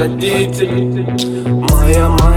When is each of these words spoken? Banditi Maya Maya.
Banditi 0.00 0.64
Maya 1.68 2.08
Maya. 2.08 2.29